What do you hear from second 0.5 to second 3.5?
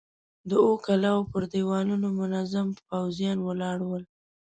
اوو کلاوو پر دېوالونو منظم پوځيان